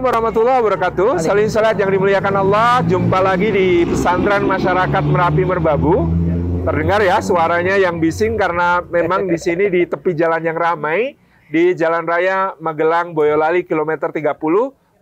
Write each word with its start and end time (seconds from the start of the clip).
Assalamualaikum 0.00 0.32
warahmatullahi 0.32 0.60
wabarakatuh. 0.64 1.10
Saling 1.20 1.48
salat 1.52 1.76
yang 1.76 1.92
dimuliakan 1.92 2.32
Allah. 2.40 2.80
Jumpa 2.88 3.20
lagi 3.20 3.52
di 3.52 3.84
pesantren 3.84 4.48
masyarakat 4.48 5.04
Merapi 5.04 5.44
Merbabu. 5.44 6.08
Terdengar 6.64 7.04
ya 7.04 7.20
suaranya 7.20 7.76
yang 7.76 8.00
bising 8.00 8.40
karena 8.40 8.80
memang 8.80 9.28
di 9.28 9.36
sini 9.36 9.68
di 9.68 9.84
tepi 9.84 10.16
jalan 10.16 10.40
yang 10.40 10.56
ramai 10.56 11.20
di 11.52 11.76
Jalan 11.76 12.08
Raya 12.08 12.56
Magelang 12.64 13.12
Boyolali 13.12 13.68
kilometer 13.68 14.08
30 14.08 14.40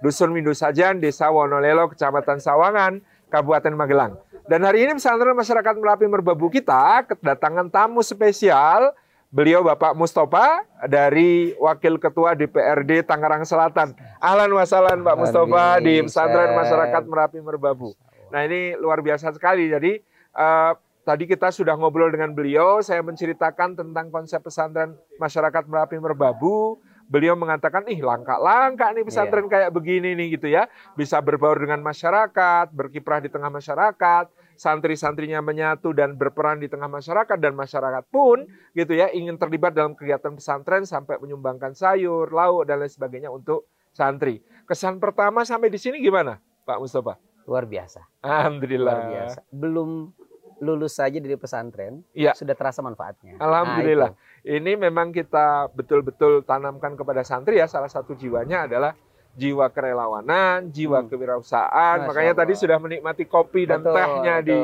Dusun 0.02 0.34
Windu 0.34 0.50
Sajan, 0.50 0.98
Desa 0.98 1.30
Wonolelo, 1.30 1.86
Kecamatan 1.94 2.42
Sawangan, 2.42 2.98
Kabupaten 3.30 3.78
Magelang. 3.78 4.19
Dan 4.50 4.66
hari 4.66 4.83
ini 4.83 4.98
pesantren 4.98 5.38
masyarakat 5.38 5.78
Merapi 5.78 6.10
Merbabu 6.10 6.50
kita 6.50 7.06
kedatangan 7.06 7.70
tamu 7.70 8.02
spesial 8.02 8.98
Beliau 9.28 9.60
Bapak 9.60 9.92
Mustafa 9.92 10.64
dari 10.88 11.52
Wakil 11.60 12.00
Ketua 12.00 12.32
DPRD 12.32 13.05
Tangerang 13.05 13.45
Selatan. 13.45 13.92
Ahlan 14.24 14.48
wasalan 14.56 15.05
Pak 15.05 15.16
Mustafa 15.20 15.84
di 15.84 16.00
pesantren 16.00 16.56
masyarakat 16.56 17.02
Merapi 17.05 17.38
Merbabu. 17.45 17.92
Nah 18.33 18.48
ini 18.48 18.72
luar 18.80 19.05
biasa 19.05 19.28
sekali. 19.36 19.69
Jadi 19.69 20.00
uh, 20.33 20.72
tadi 21.05 21.28
kita 21.28 21.52
sudah 21.52 21.77
ngobrol 21.77 22.09
dengan 22.09 22.33
beliau. 22.33 22.80
Saya 22.80 23.05
menceritakan 23.05 23.77
tentang 23.77 24.09
konsep 24.09 24.41
pesantren 24.41 24.96
masyarakat 25.20 25.60
Merapi 25.69 26.00
Merbabu. 26.00 26.80
Beliau 27.08 27.34
mengatakan, 27.34 27.88
ih 27.88 27.98
langka-langka 28.05 28.92
nih 28.92 29.02
pesantren 29.02 29.48
yeah. 29.48 29.52
kayak 29.52 29.70
begini 29.72 30.12
nih 30.12 30.36
gitu 30.36 30.52
ya. 30.52 30.69
Bisa 30.92 31.19
berbaur 31.24 31.56
dengan 31.56 31.80
masyarakat, 31.80 32.70
berkiprah 32.70 33.24
di 33.24 33.33
tengah 33.33 33.48
masyarakat 33.48 34.28
santri-santrinya 34.58 35.38
menyatu 35.38 35.94
dan 35.94 36.18
berperan 36.18 36.58
di 36.58 36.66
tengah 36.66 36.91
masyarakat 36.91 37.38
dan 37.38 37.55
masyarakat 37.55 38.05
pun 38.10 38.42
gitu 38.74 38.91
ya 38.91 39.06
ingin 39.14 39.38
terlibat 39.38 39.70
dalam 39.70 39.94
kegiatan 39.94 40.34
pesantren 40.34 40.83
sampai 40.83 41.22
menyumbangkan 41.22 41.78
sayur, 41.78 42.27
lauk 42.28 42.66
dan 42.66 42.83
lain 42.83 42.91
sebagainya 42.91 43.30
untuk 43.30 43.70
santri. 43.94 44.42
Kesan 44.66 44.98
pertama 44.98 45.46
sampai 45.46 45.70
di 45.70 45.78
sini 45.78 46.02
gimana, 46.02 46.42
Pak 46.66 46.83
Mustafa? 46.83 47.16
Luar 47.46 47.64
biasa. 47.64 48.05
Alhamdulillah. 48.20 48.92
Luar 48.92 49.08
biasa. 49.08 49.40
Belum 49.55 50.12
lulus 50.59 50.98
saja 50.98 51.19
dari 51.19 51.39
pesantren, 51.39 52.03
ya. 52.14 52.34
sudah 52.34 52.55
terasa 52.55 52.83
manfaatnya. 52.83 53.39
Alhamdulillah. 53.39 54.11
Nah, 54.12 54.47
Ini 54.47 54.78
memang 54.78 55.11
kita 55.11 55.70
betul-betul 55.75 56.42
tanamkan 56.47 56.95
kepada 56.95 57.23
santri 57.27 57.59
ya. 57.59 57.67
Salah 57.67 57.91
satu 57.91 58.14
jiwanya 58.14 58.67
adalah 58.70 58.95
jiwa 59.39 59.70
kerelawanan, 59.70 60.75
jiwa 60.75 60.98
hmm. 61.03 61.09
kewirausahaan. 61.14 62.03
Masya 62.03 62.06
Makanya 62.11 62.33
Allah. 62.34 62.42
tadi 62.42 62.53
sudah 62.59 62.79
menikmati 62.83 63.25
kopi 63.31 63.70
dan 63.70 63.86
betul, 63.86 63.95
tehnya 63.95 64.34
betul, 64.42 64.48
di 64.51 64.56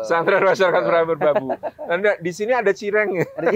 pesantren 0.00 0.42
masyarakat 0.48 0.82
Beramur 0.88 1.18
Babu. 1.20 1.48
Dan 1.60 1.98
di 2.16 2.32
sini 2.32 2.52
ada 2.56 2.72
cireng, 2.72 3.12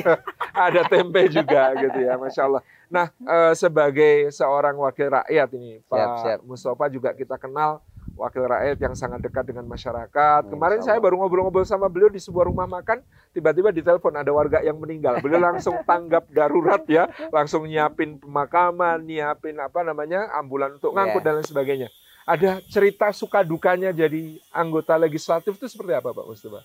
ada 0.68 0.80
tempe 0.84 1.32
juga 1.32 1.72
gitu 1.80 1.98
ya, 2.04 2.20
masya 2.20 2.42
Allah. 2.44 2.62
Nah, 2.92 3.06
eh, 3.08 3.52
sebagai 3.56 4.28
seorang 4.30 4.76
wakil 4.76 5.08
rakyat 5.10 5.48
ini, 5.56 5.80
Pak 5.88 6.08
siap. 6.22 6.40
Mustafa 6.44 6.86
juga 6.92 7.16
kita 7.16 7.40
kenal 7.40 7.80
wakil 8.16 8.48
rakyat 8.48 8.80
yang 8.80 8.96
sangat 8.96 9.20
dekat 9.20 9.44
dengan 9.44 9.68
masyarakat. 9.68 10.48
Kemarin 10.48 10.80
saya 10.80 10.96
baru 10.96 11.20
ngobrol-ngobrol 11.20 11.68
sama 11.68 11.86
beliau 11.92 12.08
di 12.08 12.18
sebuah 12.18 12.48
rumah 12.48 12.64
makan, 12.64 13.04
tiba-tiba 13.36 13.68
ditelepon 13.70 14.16
ada 14.16 14.32
warga 14.32 14.64
yang 14.64 14.80
meninggal. 14.80 15.20
Beliau 15.20 15.38
langsung 15.38 15.76
tanggap 15.88 16.26
darurat 16.32 16.82
ya, 16.88 17.06
langsung 17.28 17.68
nyiapin 17.68 18.16
pemakaman, 18.16 19.04
nyiapin 19.04 19.60
apa 19.60 19.84
namanya 19.84 20.32
ambulan 20.34 20.74
untuk 20.80 20.96
ngangkut 20.96 21.20
yeah. 21.20 21.26
dan 21.28 21.34
lain 21.38 21.46
sebagainya. 21.46 21.88
Ada 22.26 22.58
cerita 22.66 23.06
suka 23.14 23.46
dukanya 23.46 23.94
jadi 23.94 24.42
anggota 24.50 24.98
legislatif 24.98 25.54
itu 25.54 25.70
seperti 25.70 25.94
apa 25.94 26.10
Pak 26.10 26.26
Mustafa? 26.26 26.60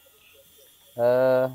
Uh, 0.97 1.53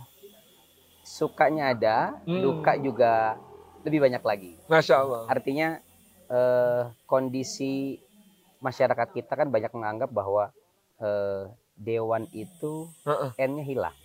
sukanya 1.02 1.74
ada, 1.74 1.96
hmm. 2.22 2.38
duka 2.38 2.72
juga 2.78 3.34
lebih 3.82 4.06
banyak 4.06 4.22
lagi. 4.22 4.52
Masya 4.70 4.94
Allah. 5.02 5.22
Artinya 5.26 5.82
uh, 6.30 6.90
kondisi 7.06 7.98
masyarakat 8.66 9.09
kita 9.15 9.32
kan 9.38 9.47
banyak 9.47 9.71
menganggap 9.71 10.10
bahwa 10.10 10.50
uh, 10.99 11.47
dewan 11.78 12.27
itu 12.34 12.91
uh 13.06 13.31
-uh. 13.31 13.31
n-nya 13.38 13.62
hilang. 13.62 13.97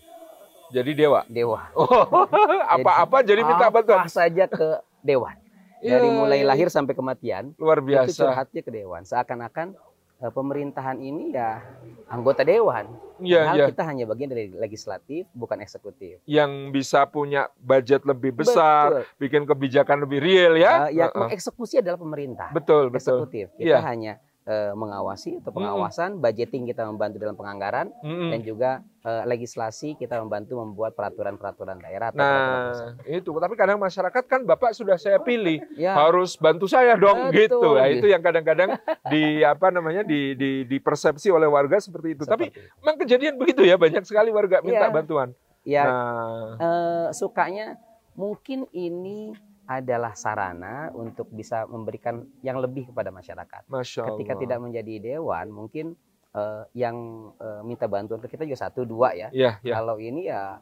Jadi 0.71 0.91
dewa. 0.95 1.21
Dewa. 1.27 1.67
apa-apa 2.79 3.25
jadi, 3.25 3.41
jadi 3.43 3.49
minta 3.49 3.67
bantuan. 3.67 4.07
Apa 4.07 4.11
saja 4.11 4.47
ke 4.47 4.79
dewan. 5.03 5.35
Dari 5.81 6.07
yeah. 6.07 6.15
mulai 6.15 6.39
lahir 6.45 6.71
sampai 6.71 6.95
kematian. 6.95 7.51
Luar 7.59 7.83
biasa. 7.83 8.07
Itu 8.07 8.23
curhatnya 8.23 8.61
ke 8.63 8.71
dewan. 8.71 9.01
Seakan-akan 9.03 9.75
uh, 10.21 10.31
pemerintahan 10.31 11.01
ini 11.01 11.35
ya 11.35 11.59
anggota 12.07 12.45
dewan. 12.45 12.87
Yeah, 13.19 13.51
yeah. 13.57 13.67
kita 13.67 13.83
hanya 13.83 14.07
bagian 14.07 14.31
dari 14.31 14.53
legislatif, 14.53 15.27
bukan 15.35 15.59
eksekutif. 15.59 16.21
Yang 16.23 16.71
bisa 16.71 17.03
punya 17.09 17.51
budget 17.59 18.07
lebih 18.07 18.31
besar, 18.31 19.03
betul. 19.03 19.19
bikin 19.19 19.43
kebijakan 19.43 19.97
lebih 20.07 20.19
real 20.23 20.53
ya. 20.55 20.87
Uh, 20.87 20.89
yang 20.93 21.09
uh 21.11 21.17
-uh. 21.17 21.21
mengeksekusi 21.27 21.83
adalah 21.83 21.99
pemerintah. 21.99 22.53
Betul, 22.53 22.93
betul. 22.93 23.25
Eksekutif. 23.25 23.45
Kita 23.57 23.81
yeah. 23.81 23.83
hanya 23.83 24.13
uh, 24.51 24.75
mengawasi 24.75 25.39
atau 25.39 25.55
pengawasan, 25.55 26.19
budgeting 26.19 26.67
kita 26.67 26.83
membantu 26.83 27.23
dalam 27.23 27.39
penganggaran 27.39 27.87
dan 28.03 28.39
juga 28.43 28.83
uh, 29.07 29.23
legislasi 29.23 29.95
kita 29.95 30.19
membantu 30.19 30.59
membuat 30.59 30.91
peraturan-peraturan 30.93 31.79
daerah. 31.79 32.11
nah 32.11 32.91
itu, 33.07 33.31
tapi 33.31 33.55
kadang 33.55 33.79
masyarakat 33.79 34.23
kan 34.27 34.43
bapak 34.43 34.75
sudah 34.75 34.99
saya 34.99 35.23
pilih 35.23 35.63
ya. 35.79 35.95
harus 35.95 36.35
bantu 36.35 36.67
saya 36.67 36.99
dong 36.99 37.31
Betul. 37.31 37.39
gitu. 37.47 37.69
Nah, 37.79 37.87
itu 37.87 38.05
yang 38.11 38.19
kadang-kadang 38.19 38.75
di 39.13 39.41
apa 39.41 39.71
namanya 39.71 40.03
di, 40.03 40.35
di 40.35 40.67
di 40.67 40.77
persepsi 40.83 41.31
oleh 41.31 41.47
warga 41.47 41.79
seperti 41.79 42.19
itu. 42.19 42.23
Seperti 42.27 42.51
tapi 42.51 42.59
memang 42.83 42.97
kejadian 42.99 43.35
begitu 43.39 43.63
ya 43.63 43.79
banyak 43.79 44.03
sekali 44.03 44.29
warga 44.29 44.59
minta 44.59 44.89
ya. 44.89 44.91
bantuan. 44.91 45.29
Ya, 45.61 45.85
nah. 45.85 46.57
uh, 46.57 47.07
sukanya 47.13 47.77
mungkin 48.17 48.65
ini 48.73 49.37
adalah 49.79 50.11
sarana 50.17 50.91
untuk 50.91 51.31
bisa 51.31 51.63
memberikan 51.69 52.27
yang 52.43 52.59
lebih 52.59 52.91
kepada 52.91 53.13
masyarakat. 53.13 53.69
Masya 53.71 54.01
Allah. 54.03 54.09
Ketika 54.17 54.33
tidak 54.35 54.59
menjadi 54.59 55.15
dewan, 55.15 55.47
mungkin 55.53 55.95
uh, 56.35 56.67
yang 56.75 56.95
uh, 57.39 57.61
minta 57.63 57.87
bantuan 57.87 58.19
ke 58.19 58.27
kita 58.27 58.43
juga 58.43 58.59
satu 58.67 58.83
dua 58.83 59.15
ya. 59.15 59.29
Ya, 59.31 59.61
ya. 59.63 59.79
Kalau 59.79 59.95
ini 60.01 60.27
ya 60.27 60.59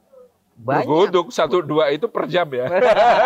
banyak. 0.59 0.86
Berguduk 0.86 1.31
satu 1.31 1.64
dua 1.64 1.90
itu 1.90 2.06
per 2.12 2.28
jam 2.28 2.46
ya. 2.52 2.68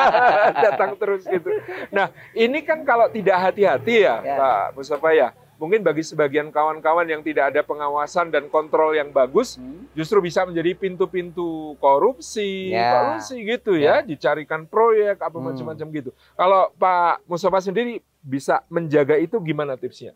Datang 0.70 0.96
terus 0.96 1.26
gitu. 1.26 1.50
Nah 1.90 2.14
ini 2.38 2.62
kan 2.62 2.86
kalau 2.86 3.10
tidak 3.10 3.52
hati-hati 3.52 4.06
ya, 4.06 4.22
ya. 4.22 4.36
Pak 4.38 4.66
Mustafa 4.78 5.10
ya 5.18 5.30
mungkin 5.58 5.86
bagi 5.86 6.03
sebagian 6.03 6.50
kawan-kawan 6.50 7.06
yang 7.06 7.22
tidak 7.22 7.53
ada 7.53 7.62
pengawasan 7.62 8.30
dan 8.34 8.50
kontrol 8.50 8.94
yang 8.94 9.14
bagus, 9.14 9.58
hmm. 9.58 9.94
justru 9.94 10.19
bisa 10.19 10.44
menjadi 10.44 10.74
pintu-pintu 10.78 11.78
korupsi, 11.78 12.74
yeah. 12.74 12.94
korupsi 12.94 13.41
gitu 13.46 13.78
ya, 13.78 14.00
yeah. 14.00 14.00
dicarikan 14.02 14.66
proyek 14.66 15.22
apa 15.22 15.38
hmm. 15.38 15.46
macam-macam 15.52 15.88
gitu. 15.94 16.09
Kalau 16.34 16.72
Pak 16.78 17.25
Mustafa 17.30 17.59
sendiri 17.62 18.02
bisa 18.24 18.63
menjaga 18.72 19.19
itu 19.19 19.38
gimana 19.44 19.75
tipsnya? 19.75 20.16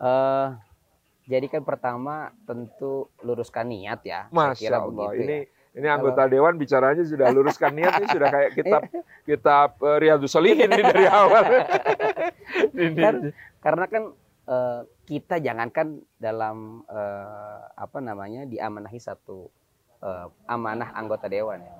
Uh, 0.00 0.56
jadi 1.28 1.46
kan 1.46 1.62
pertama 1.62 2.34
tentu 2.48 3.06
luruskan 3.22 3.68
niat 3.68 4.00
ya. 4.02 4.26
Masya 4.34 4.80
Allah, 4.80 4.90
begitu 4.90 5.28
ini 5.28 5.38
ya. 5.46 5.58
Ini 5.70 5.86
anggota 5.86 6.26
Kalau... 6.26 6.34
dewan 6.34 6.58
bicaranya 6.58 7.04
sudah 7.06 7.30
luruskan 7.30 7.70
niat 7.70 8.02
ini 8.02 8.06
sudah 8.10 8.28
kayak 8.28 8.50
kitab 8.58 8.82
kitab 9.28 9.68
uh, 9.78 10.02
Riyadus 10.02 10.34
Solihin 10.34 10.66
ini 10.66 10.82
dari 10.82 11.06
awal. 11.22 11.44
ini. 12.74 12.98
Kan, 12.98 13.14
karena 13.62 13.84
kan 13.86 14.02
uh, 14.50 14.82
kita 15.06 15.38
jangankan 15.38 16.02
dalam 16.18 16.82
uh, 16.90 17.62
apa 17.78 17.98
namanya 18.02 18.44
diamanahi 18.44 18.98
satu 18.98 19.46
uh, 20.02 20.26
amanah 20.50 20.90
anggota 20.98 21.30
dewan 21.30 21.62
ya. 21.62 21.74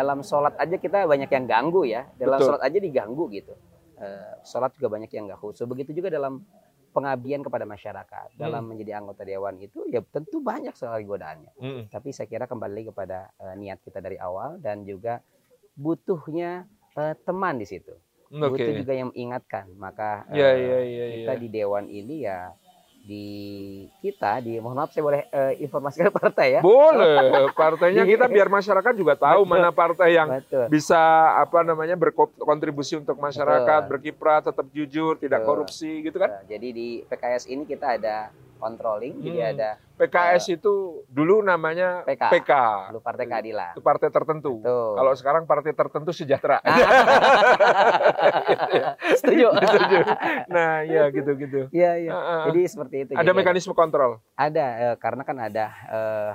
dalam 0.00 0.24
sholat 0.24 0.56
aja 0.56 0.80
kita 0.80 1.04
banyak 1.04 1.28
yang 1.28 1.44
ganggu 1.44 1.84
ya. 1.84 2.08
Dalam 2.16 2.40
Betul. 2.40 2.46
sholat 2.48 2.62
aja 2.64 2.78
diganggu 2.80 3.24
gitu. 3.30 3.54
Uh, 3.98 4.34
sholat 4.42 4.72
juga 4.80 4.88
banyak 4.96 5.10
yang 5.12 5.28
nggak 5.28 5.40
khusus. 5.42 5.68
Begitu 5.68 5.92
juga 5.92 6.08
dalam 6.08 6.40
pengabdian 6.88 7.44
kepada 7.44 7.68
masyarakat 7.68 8.34
hmm. 8.34 8.40
dalam 8.40 8.64
menjadi 8.64 8.98
anggota 8.98 9.22
dewan 9.22 9.60
itu 9.60 9.84
ya 9.92 10.00
tentu 10.08 10.40
banyak 10.40 10.72
sekali 10.72 11.04
godaannya. 11.04 11.52
Hmm. 11.60 11.82
Tapi 11.92 12.10
saya 12.16 12.26
kira 12.26 12.48
kembali 12.48 12.90
kepada 12.90 13.28
uh, 13.38 13.54
niat 13.54 13.84
kita 13.84 14.00
dari 14.00 14.16
awal 14.16 14.56
dan 14.58 14.88
juga 14.88 15.20
butuhnya 15.78 16.66
uh, 16.96 17.14
teman 17.22 17.60
di 17.60 17.68
situ 17.68 17.94
okay. 18.32 18.48
butuh 18.48 18.74
juga 18.84 18.92
yang 18.92 19.08
mengingatkan 19.10 19.66
maka 19.76 20.24
yeah, 20.32 20.52
uh, 20.52 20.58
yeah, 20.58 20.82
yeah, 20.84 21.08
kita 21.22 21.32
yeah. 21.34 21.40
di 21.40 21.48
dewan 21.48 21.84
ini 21.88 22.16
ya 22.28 22.52
di 23.08 23.26
kita 24.04 24.44
di 24.44 24.60
mohon 24.60 24.84
maaf 24.84 24.92
saya 24.92 25.00
boleh 25.00 25.22
uh, 25.32 25.56
informasikan 25.56 26.12
partai 26.20 26.46
ya 26.56 26.60
boleh 26.60 27.48
partainya 27.56 28.04
kita 28.04 28.28
biar 28.36 28.52
masyarakat 28.52 28.92
juga 28.92 29.16
tahu 29.16 29.48
Betul. 29.48 29.52
mana 29.56 29.72
partai 29.72 30.08
yang 30.12 30.28
Betul. 30.28 30.68
bisa 30.68 31.00
apa 31.40 31.64
namanya 31.64 31.96
berkontribusi 31.96 33.00
untuk 33.00 33.16
masyarakat 33.16 33.88
Betul. 33.88 33.90
berkiprah 33.96 34.44
tetap 34.44 34.68
jujur 34.76 35.16
tidak 35.16 35.40
Betul. 35.40 35.48
korupsi 35.64 36.04
gitu 36.04 36.20
kan 36.20 36.44
jadi 36.44 36.68
di 36.68 37.00
PKS 37.08 37.48
ini 37.48 37.64
kita 37.64 37.96
ada 37.96 38.28
controlling 38.60 39.16
hmm. 39.16 39.24
jadi 39.24 39.40
ada 39.56 39.70
PKS 39.98 40.44
uh, 40.46 40.54
itu 40.54 40.74
dulu 41.10 41.42
namanya 41.42 42.06
PK, 42.06 42.30
PK. 42.30 42.52
Dulu 42.94 43.02
Partai 43.02 43.26
Keadilan. 43.26 43.74
Itu 43.74 43.82
partai 43.82 44.08
tertentu. 44.14 44.62
Betul. 44.62 44.94
Kalau 44.94 45.12
sekarang 45.18 45.42
partai 45.50 45.74
tertentu 45.74 46.14
sejahtera. 46.14 46.62
Setuju. 49.18 49.50
Setuju. 49.58 49.98
Nah, 50.46 50.84
ya 50.94 51.10
gitu-gitu. 51.10 51.66
Iya, 51.74 51.92
iya. 51.98 52.10
Uh, 52.14 52.18
uh. 52.18 52.42
Jadi 52.54 52.60
seperti 52.70 52.96
itu. 53.04 53.12
Ada 53.18 53.34
jadi, 53.34 53.38
mekanisme 53.42 53.74
kontrol? 53.74 54.22
Ada, 54.38 54.94
uh, 54.94 54.96
karena 55.02 55.22
kan 55.26 55.36
ada 55.42 55.66
uh, 55.90 56.32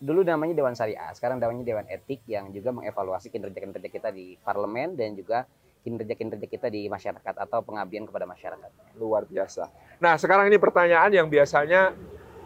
dulu 0.00 0.24
namanya 0.24 0.56
Dewan 0.56 0.72
Syariah, 0.72 1.12
sekarang 1.12 1.40
namanya 1.40 1.64
Dewan 1.64 1.88
Etik 1.88 2.24
yang 2.28 2.52
juga 2.52 2.72
mengevaluasi 2.72 3.32
kinerja-kinerja 3.32 3.88
kita 3.88 4.08
di 4.12 4.36
parlemen 4.40 4.96
dan 4.96 5.16
juga 5.16 5.48
kinerja-kinerja 5.86 6.46
kita 6.50 6.66
di 6.66 6.90
masyarakat 6.90 7.34
atau 7.46 7.62
pengabdian 7.62 8.10
kepada 8.10 8.26
masyarakat. 8.26 8.98
Luar 8.98 9.22
biasa. 9.24 9.70
Nah, 10.02 10.18
sekarang 10.18 10.50
ini 10.50 10.58
pertanyaan 10.58 11.14
yang 11.14 11.30
biasanya 11.30 11.94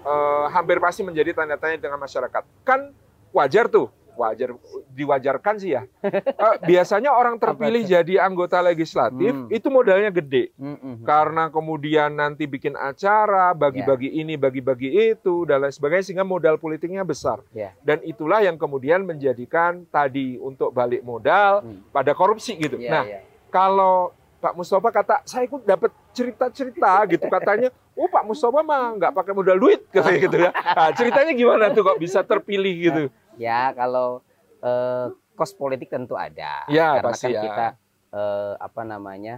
uh, 0.04 0.46
hampir 0.52 0.78
pasti 0.80 1.04
menjadi 1.04 1.36
tanda 1.36 1.56
tanya 1.56 1.80
dengan 1.80 1.98
masyarakat. 2.00 2.42
Kan 2.64 2.92
wajar 3.30 3.70
tuh 3.70 3.88
wajar 4.20 4.52
diwajarkan 4.92 5.54
sih 5.56 5.72
ya. 5.72 5.88
Uh, 6.04 6.56
biasanya 6.70 7.16
orang 7.16 7.40
terpilih 7.40 7.88
jadi 7.88 8.20
anggota 8.20 8.60
legislatif 8.60 9.32
hmm. 9.32 9.48
itu 9.48 9.68
modalnya 9.72 10.12
gede. 10.12 10.52
Hmm, 10.60 10.76
hmm, 10.76 10.94
hmm. 11.00 11.06
Karena 11.08 11.48
kemudian 11.48 12.12
nanti 12.12 12.44
bikin 12.44 12.76
acara, 12.76 13.56
bagi-bagi 13.56 14.12
yeah. 14.12 14.20
ini, 14.20 14.34
bagi-bagi 14.36 15.16
itu 15.16 15.48
dan 15.48 15.64
lain 15.64 15.72
sebagainya 15.72 16.04
sehingga 16.04 16.26
modal 16.28 16.60
politiknya 16.60 17.00
besar. 17.00 17.40
Yeah. 17.56 17.72
Dan 17.80 18.04
itulah 18.04 18.44
yang 18.44 18.60
kemudian 18.60 19.08
menjadikan 19.08 19.88
tadi 19.88 20.36
untuk 20.36 20.76
balik 20.76 21.00
modal 21.00 21.64
hmm. 21.64 21.88
pada 21.94 22.12
korupsi 22.12 22.60
gitu. 22.60 22.76
Yeah, 22.76 22.92
nah, 22.92 23.04
yeah. 23.08 23.22
kalau 23.48 24.12
Pak 24.40 24.56
Mustafa 24.56 24.88
kata 24.88 25.16
saya 25.28 25.44
ikut 25.44 25.68
dapat 25.68 25.92
cerita-cerita 26.16 27.04
gitu 27.12 27.28
katanya 27.28 27.68
oh 27.92 28.08
Pak 28.08 28.24
Mustafa 28.24 28.64
mah 28.64 28.96
nggak 28.96 29.12
pakai 29.12 29.32
modal 29.36 29.60
duit 29.60 29.84
katanya 29.92 30.18
gitu 30.18 30.36
ya 30.40 30.50
nah, 30.50 30.90
ceritanya 30.96 31.32
gimana 31.36 31.64
tuh 31.76 31.84
kok 31.84 32.00
bisa 32.00 32.24
terpilih 32.24 32.74
gitu 32.74 33.02
Ya, 33.40 33.72
kalau 33.72 34.20
eh, 34.60 35.06
kos 35.32 35.56
politik 35.56 35.88
tentu 35.88 36.12
ada. 36.20 36.68
Ya, 36.68 37.00
karena 37.00 37.08
pasti 37.08 37.32
kan 37.32 37.32
ya. 37.32 37.42
kita 37.48 37.66
eh, 38.12 38.54
apa 38.60 38.82
namanya? 38.84 39.36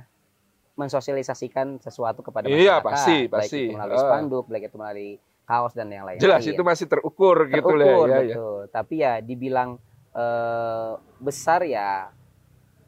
mensosialisasikan 0.72 1.84
sesuatu 1.84 2.25
kepada 2.25 2.48
iya, 2.48 2.81
masyarakat. 2.81 2.81
Iya, 2.81 2.81
pasti, 2.81 3.16
pasti. 3.28 3.60
Baik 3.60 3.69
itu 3.69 3.76
melalui 3.76 3.93
uh. 3.93 4.00
spanduk, 4.00 4.44
baik 4.48 4.64
itu 4.72 4.76
melalui 4.81 5.10
kaos 5.44 5.72
dan 5.76 5.88
yang 5.93 6.08
lain. 6.08 6.16
Jelas 6.16 6.48
itu 6.48 6.62
masih 6.64 6.87
terukur, 6.88 7.44
terukur 7.44 7.76
gitu 7.76 7.76
lah 7.76 7.93
ya. 8.08 8.20
Betul. 8.25 8.56
Ya. 8.64 8.72
Tapi 8.72 8.94
ya 9.05 9.12
dibilang 9.20 9.76
eh, 10.16 10.93
besar 11.20 11.60
ya 11.69 12.08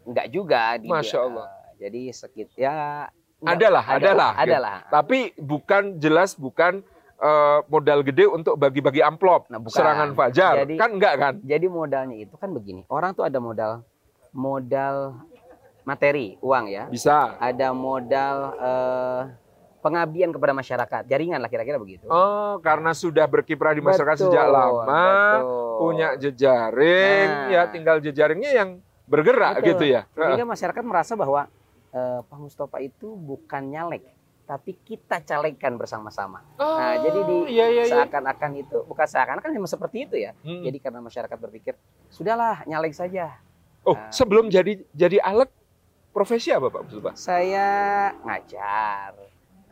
enggak 0.08 0.26
juga. 0.32 0.80
Masya 0.80 1.18
Allah. 1.28 1.46
Jadi 1.84 2.00
sekit 2.16 2.48
ya 2.56 3.04
adalah, 3.44 3.84
adalah, 3.84 4.32
adalah. 4.40 4.76
Gitu. 4.80 4.88
Tapi 4.88 5.18
bukan 5.36 6.00
jelas 6.00 6.32
bukan 6.32 6.80
uh, 7.20 7.58
modal 7.68 8.00
gede 8.02 8.24
untuk 8.28 8.54
bagi-bagi 8.58 9.04
amplop 9.04 9.48
nah, 9.50 9.60
bukan. 9.60 9.74
serangan 9.74 10.10
fajar 10.16 10.64
jadi, 10.64 10.74
kan 10.78 10.90
enggak 10.96 11.14
kan 11.20 11.34
jadi 11.44 11.66
modalnya 11.68 12.16
itu 12.20 12.34
kan 12.38 12.50
begini 12.50 12.82
orang 12.92 13.14
tuh 13.14 13.24
ada 13.26 13.38
modal 13.38 13.84
modal 14.34 15.18
materi 15.84 16.40
uang 16.40 16.64
ya 16.72 16.84
bisa 16.88 17.36
ada 17.38 17.70
modal 17.76 18.36
uh, 18.56 19.20
pengabdian 19.84 20.32
kepada 20.32 20.56
masyarakat 20.56 21.02
jaringan 21.04 21.38
lah 21.44 21.50
kira-kira 21.52 21.76
begitu 21.76 22.08
oh 22.08 22.56
karena 22.64 22.96
sudah 22.96 23.28
berkiprah 23.28 23.76
di 23.76 23.84
masyarakat 23.84 24.16
betul, 24.16 24.32
sejak 24.32 24.46
lama 24.48 24.84
betul. 24.88 25.76
punya 25.80 26.08
jejaring 26.16 27.28
nah. 27.28 27.52
ya 27.52 27.62
tinggal 27.68 27.96
jejaringnya 28.00 28.50
yang 28.56 28.68
bergerak 29.04 29.60
betul. 29.60 29.68
gitu 29.76 29.84
ya 29.92 30.08
sehingga 30.16 30.48
masyarakat 30.56 30.82
merasa 30.82 31.12
bahwa 31.12 31.52
uh, 31.94 32.20
Pak 32.26 32.38
Mustafa 32.42 32.82
itu 32.82 33.14
bukan 33.14 33.70
nyalek 33.70 34.04
tapi 34.44 34.76
kita 34.76 35.24
calegkan 35.24 35.80
bersama-sama. 35.80 36.44
Oh, 36.60 36.76
nah, 36.76 37.00
jadi 37.00 37.20
di 37.24 37.36
iya, 37.56 37.66
iya, 37.72 37.84
iya. 37.88 37.96
seakan-akan 37.96 38.60
itu 38.60 38.76
bukan 38.84 39.06
seakan-akan 39.08 39.50
memang 39.56 39.70
seperti 39.72 40.04
itu 40.04 40.16
ya. 40.20 40.36
Hmm. 40.44 40.60
Jadi 40.60 40.78
karena 40.84 41.00
masyarakat 41.00 41.38
berpikir 41.40 41.74
sudahlah 42.12 42.60
nyalek 42.68 42.92
saja. 42.92 43.40
Oh, 43.88 43.96
nah, 43.96 44.12
sebelum 44.12 44.52
jadi 44.52 44.84
jadi 44.92 45.16
alat 45.24 45.48
profesi 46.12 46.52
apa 46.52 46.68
Pak 46.68 46.80
Mustafa? 46.84 47.10
Saya 47.16 47.68
ngajar 48.20 49.16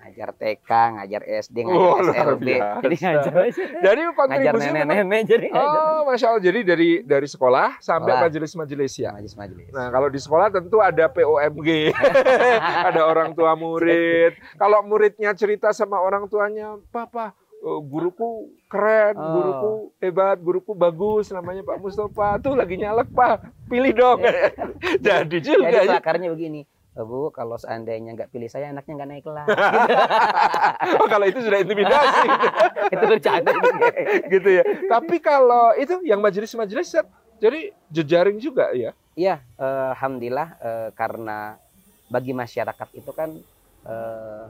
ngajar 0.03 0.35
TK, 0.35 0.71
ngajar 0.99 1.23
SD, 1.47 1.57
ngajar 1.63 1.79
oh, 1.79 1.97
SLB. 2.03 2.49
Jadi 2.59 2.97
ngajar 2.99 3.33
Jadi 3.79 4.01
kontribusi 4.19 4.69
ngajar 4.69 4.75
nenek-nenek 4.83 5.21
jadi 5.31 5.47
ngajar. 5.55 5.79
Oh, 5.79 6.01
Masya 6.11 6.27
Allah. 6.27 6.43
Jadi 6.43 6.61
dari 6.67 6.91
dari 7.07 7.29
sekolah 7.31 7.79
sampai 7.79 8.19
majelis-majelis 8.19 8.93
ya. 8.99 9.15
Majelis-majelis. 9.15 9.71
Nah, 9.71 9.95
kalau 9.95 10.11
di 10.11 10.19
sekolah 10.19 10.51
tentu 10.51 10.83
ada 10.83 11.07
POMG. 11.07 11.95
ada 12.91 13.03
orang 13.07 13.31
tua 13.39 13.55
murid. 13.55 14.35
Kalau 14.59 14.83
muridnya 14.83 15.31
cerita 15.39 15.71
sama 15.71 16.03
orang 16.03 16.27
tuanya, 16.27 16.75
"Papa, 16.91 17.39
oh, 17.63 17.79
guruku 17.79 18.51
keren, 18.67 19.15
oh. 19.15 19.31
guruku 19.39 19.73
hebat, 20.03 20.37
guruku 20.43 20.75
bagus, 20.75 21.31
namanya 21.31 21.63
Pak 21.63 21.79
Mustafa. 21.79 22.43
Tuh 22.43 22.59
lagi 22.59 22.75
nyalek, 22.75 23.07
Pak. 23.15 23.71
Pilih 23.71 23.95
dong." 23.95 24.19
Jadi 25.07 25.39
juga. 25.39 25.71
Jadi 25.71 25.95
akarnya 25.95 26.35
begini 26.35 26.67
Bu, 26.93 27.33
kalau 27.33 27.57
seandainya 27.57 28.13
nggak 28.13 28.29
pilih 28.29 28.53
saya, 28.53 28.69
anaknya 28.69 28.93
nggak 29.01 29.11
naik 29.17 29.25
kelas. 29.25 29.49
oh, 31.01 31.09
kalau 31.09 31.25
itu 31.25 31.41
sudah 31.41 31.59
intimidasi. 31.65 32.29
itu 32.95 33.05
bercanda. 33.09 33.53
gitu 34.37 34.49
ya. 34.61 34.65
Tapi 34.93 35.17
kalau 35.25 35.73
itu 35.81 36.05
yang 36.05 36.21
majelis-majelis, 36.21 36.93
jadi 37.41 37.73
jejaring 37.89 38.37
juga 38.37 38.77
ya? 38.77 38.93
Iya, 39.17 39.41
eh, 39.41 39.87
alhamdulillah 39.97 40.49
eh, 40.61 40.89
karena 40.93 41.57
bagi 42.13 42.37
masyarakat 42.37 42.89
itu 42.93 43.09
kan 43.17 43.41
eh, 43.89 44.47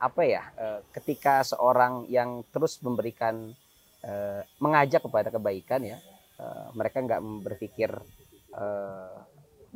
apa 0.00 0.22
ya? 0.24 0.48
Eh, 0.56 0.80
ketika 0.96 1.44
seorang 1.44 2.08
yang 2.08 2.40
terus 2.48 2.80
memberikan 2.80 3.52
eh, 4.00 4.40
mengajak 4.64 5.04
kepada 5.04 5.28
kebaikan 5.28 5.84
ya, 5.84 6.00
eh, 6.40 6.66
mereka 6.72 7.04
nggak 7.04 7.20
berpikir 7.44 7.92
eh, 8.56 9.16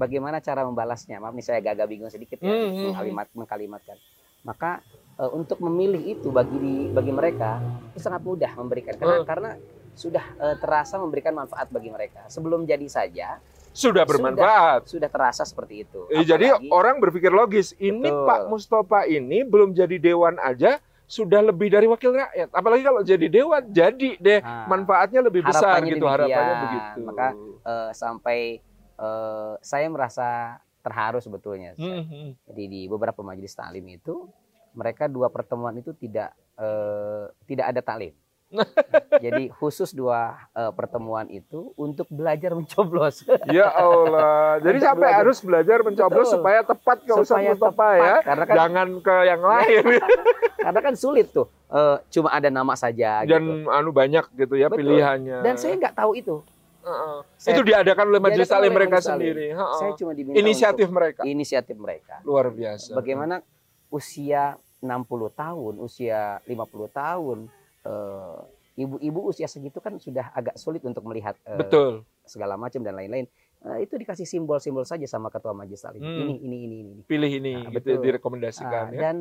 bagaimana 0.00 0.40
cara 0.40 0.64
membalasnya. 0.64 1.20
Maaf 1.20 1.36
nih 1.36 1.44
saya 1.44 1.60
agak 1.60 1.84
bingung 1.84 2.08
sedikit 2.08 2.40
ya 2.40 2.48
hmm, 2.48 2.56
hmm, 2.56 2.72
hmm. 2.72 2.84
mengkalimat 2.88 3.26
mengkalimatkan. 3.36 3.96
Maka 4.40 4.80
e, 5.20 5.24
untuk 5.36 5.60
memilih 5.60 6.00
itu 6.16 6.32
bagi 6.32 6.56
di, 6.56 6.74
bagi 6.88 7.12
mereka 7.12 7.60
itu 7.92 8.00
sangat 8.00 8.24
mudah 8.24 8.56
memberikan 8.56 8.96
karena 8.96 9.16
hmm. 9.20 9.28
karena 9.28 9.50
sudah 9.92 10.24
e, 10.40 10.46
terasa 10.56 10.96
memberikan 10.96 11.36
manfaat 11.36 11.68
bagi 11.68 11.92
mereka. 11.92 12.24
Sebelum 12.32 12.64
jadi 12.64 12.88
saja 12.88 13.36
sudah 13.70 14.02
bermanfaat. 14.08 14.88
Sudah, 14.88 14.90
sudah 14.90 15.08
terasa 15.12 15.42
seperti 15.44 15.86
itu. 15.86 16.08
Eh, 16.10 16.26
jadi 16.26 16.58
orang 16.74 16.98
berpikir 16.98 17.30
logis, 17.30 17.70
ini 17.78 18.08
betul. 18.10 18.26
Pak 18.26 18.40
Mustafa 18.50 19.00
ini 19.06 19.46
belum 19.46 19.76
jadi 19.76 19.94
dewan 20.00 20.42
aja 20.42 20.82
sudah 21.10 21.42
lebih 21.42 21.70
dari 21.70 21.86
wakil 21.90 22.14
rakyat. 22.14 22.50
Apalagi 22.54 22.82
kalau 22.86 23.02
jadi 23.02 23.26
dewan, 23.26 23.62
jadi 23.70 24.10
deh 24.18 24.40
nah, 24.42 24.66
manfaatnya 24.70 25.26
lebih 25.26 25.42
besar 25.42 25.82
gitu 25.82 26.02
demikian. 26.02 26.14
harapannya 26.14 26.54
begitu. 26.62 26.98
Maka 27.02 27.28
uh, 27.66 27.90
sampai 27.94 28.62
uh, 29.00 29.56
saya 29.64 29.88
merasa 29.88 30.60
terharu 30.84 31.18
sebetulnya. 31.20 31.72
Hmm, 31.76 32.04
hmm. 32.04 32.28
Jadi 32.52 32.64
di 32.68 32.80
beberapa 32.88 33.24
majelis 33.24 33.56
taklim 33.56 33.84
itu 33.88 34.28
mereka 34.76 35.10
dua 35.10 35.32
pertemuan 35.32 35.74
itu 35.76 35.96
tidak 35.96 36.36
uh, 36.60 37.32
tidak 37.48 37.66
ada 37.74 37.80
taklim. 37.80 38.14
Jadi 39.24 39.46
khusus 39.54 39.94
dua 39.94 40.34
uh, 40.58 40.74
pertemuan 40.74 41.30
itu 41.30 41.70
untuk 41.78 42.10
belajar 42.10 42.50
mencoblos. 42.58 43.22
ya 43.56 43.70
Allah. 43.70 44.58
Jadi 44.58 44.78
sampai 44.82 45.06
belajar. 45.06 45.20
harus 45.22 45.38
belajar 45.38 45.78
mencoblos 45.86 46.26
Betul. 46.26 46.34
supaya 46.42 46.60
tepat 46.66 46.98
ke 47.06 47.12
Ustaz 47.14 47.46
Mustafa 47.46 47.88
ya. 47.94 48.14
Karena 48.26 48.44
kan, 48.44 48.56
Jangan 48.58 48.88
ke 48.98 49.16
yang 49.22 49.42
lain. 49.42 49.84
karena 50.66 50.80
kan 50.82 50.94
sulit 50.98 51.30
tuh. 51.30 51.46
Uh, 51.70 52.02
cuma 52.10 52.34
ada 52.34 52.50
nama 52.50 52.74
saja 52.74 53.22
Dan 53.22 53.62
gitu. 53.62 53.70
anu 53.70 53.94
banyak 53.94 54.26
gitu 54.34 54.54
ya 54.58 54.66
Betul. 54.66 54.82
pilihannya. 54.82 55.46
Dan 55.46 55.54
saya 55.54 55.78
nggak 55.78 55.94
tahu 55.94 56.18
itu. 56.18 56.42
Uh, 56.80 57.20
itu 57.44 57.60
diadakan 57.60 58.08
oleh 58.08 58.22
majelis 58.24 58.48
taklim 58.48 58.72
mereka 58.72 59.04
sendiri. 59.04 59.52
Uh, 59.52 59.76
saya 59.76 59.92
cuma 60.00 60.16
diminta 60.16 60.40
inisiatif 60.40 60.88
mereka. 60.88 61.20
Inisiatif 61.28 61.76
mereka. 61.76 62.24
Luar 62.24 62.48
biasa. 62.48 62.96
Bagaimana 62.96 63.44
usia 63.92 64.56
60 64.80 64.88
tahun, 65.36 65.74
usia 65.82 66.40
50 66.48 66.88
tahun, 66.88 67.38
eh, 67.84 68.38
ibu-ibu 68.80 69.18
uh, 69.20 69.30
usia 69.30 69.44
segitu 69.44 69.76
kan 69.82 70.00
sudah 70.00 70.32
agak 70.32 70.56
sulit 70.56 70.80
untuk 70.88 71.04
melihat 71.04 71.36
uh, 71.44 71.60
Betul. 71.60 72.08
segala 72.24 72.56
macam 72.56 72.80
dan 72.80 72.96
lain-lain. 72.96 73.28
Uh, 73.60 73.76
itu 73.76 74.00
dikasih 74.00 74.24
simbol-simbol 74.24 74.88
saja 74.88 75.04
sama 75.04 75.28
ketua 75.28 75.52
majelis 75.52 75.84
taklim. 75.84 76.00
Hmm. 76.00 76.16
Ini, 76.16 76.34
ini, 76.40 76.56
ini, 76.64 76.76
ini. 76.80 76.92
Pilih 77.04 77.28
ini, 77.28 77.52
nah, 77.60 77.68
gitu 77.76 78.00
betul. 78.00 78.04
direkomendasikan. 78.08 78.84
Uh, 78.88 78.96
ya. 78.96 79.00
Dan 79.04 79.16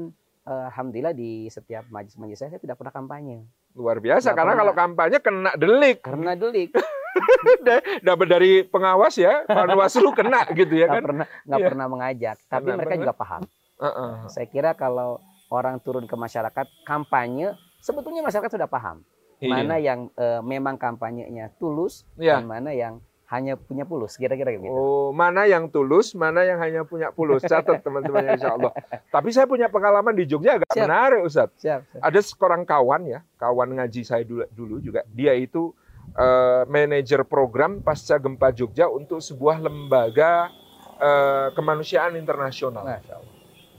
uh, 0.48 0.72
alhamdulillah 0.72 1.12
di 1.12 1.52
setiap 1.52 1.92
majelis-majelis 1.92 2.40
saya, 2.40 2.50
saya 2.56 2.62
tidak 2.64 2.80
pernah 2.80 2.96
kampanye. 2.96 3.44
Luar 3.76 4.00
biasa, 4.00 4.32
karena 4.32 4.56
pernah, 4.56 4.60
kalau 4.64 4.74
kampanye 4.80 5.18
kena 5.20 5.52
delik. 5.60 6.00
Karena 6.08 6.40
delik. 6.40 6.72
dapat 8.08 8.28
dari 8.30 8.52
pengawas 8.66 9.16
ya, 9.18 9.44
Panwaslu 9.48 10.12
kena 10.14 10.46
gitu 10.54 10.74
ya 10.76 10.88
kan? 10.88 11.02
Gak 11.02 11.08
pernah 11.08 11.26
nggak 11.46 11.60
ya. 11.60 11.68
pernah 11.68 11.86
mengajak, 11.90 12.38
tapi 12.48 12.68
Kenapa? 12.70 12.78
mereka 12.82 12.94
juga 13.02 13.14
paham. 13.16 13.42
Uh 13.80 13.88
-uh. 13.88 14.12
Saya 14.28 14.48
kira 14.52 14.76
kalau 14.76 15.24
orang 15.50 15.80
turun 15.82 16.06
ke 16.06 16.16
masyarakat 16.16 16.68
kampanye, 16.84 17.56
sebetulnya 17.80 18.22
masyarakat 18.22 18.52
sudah 18.60 18.70
paham 18.70 19.02
iya. 19.40 19.52
mana 19.52 19.76
yang 19.80 20.00
uh, 20.20 20.44
memang 20.44 20.76
kampanyenya 20.76 21.56
tulus 21.58 22.04
iya. 22.20 22.38
dan 22.38 22.46
mana 22.48 22.76
yang 22.76 23.00
hanya 23.30 23.54
punya 23.54 23.86
pulus 23.86 24.18
kira-kira 24.18 24.58
gitu. 24.58 24.66
Oh, 24.66 25.14
mana 25.14 25.46
yang 25.46 25.70
tulus, 25.70 26.18
mana 26.18 26.42
yang 26.42 26.58
hanya 26.58 26.82
punya 26.82 27.14
pulus. 27.14 27.46
Catat 27.46 27.86
teman-teman 27.86 28.26
insya 28.26 28.58
Allah. 28.58 28.74
Tapi 29.14 29.30
saya 29.30 29.46
punya 29.46 29.70
pengalaman 29.70 30.18
di 30.18 30.26
Jogja 30.26 30.58
agak 30.58 30.74
siap. 30.74 30.90
menarik 30.90 31.22
Ustaz. 31.22 31.54
Siap, 31.62 31.86
siap. 31.94 32.02
Ada 32.02 32.20
seorang 32.26 32.66
kawan 32.66 33.06
ya, 33.06 33.22
kawan 33.38 33.78
ngaji 33.78 34.02
saya 34.02 34.26
dulu, 34.26 34.50
dulu 34.50 34.76
juga. 34.82 35.06
Dia 35.14 35.38
itu 35.38 35.78
uh, 36.20 36.62
manajer 36.68 37.24
program 37.24 37.80
pasca 37.80 38.20
gempa 38.20 38.52
Jogja 38.52 38.92
untuk 38.92 39.24
sebuah 39.24 39.64
lembaga 39.64 40.52
uh, 41.00 41.48
kemanusiaan 41.56 42.20
internasional. 42.20 42.84